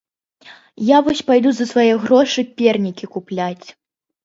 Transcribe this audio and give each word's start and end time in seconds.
Я 0.95 1.01
вось 1.07 1.21
пайду 1.27 1.51
за 1.59 1.67
свае 1.73 1.91
грошы 2.07 2.47
пернікі 2.63 3.13
купляць. 3.19 3.67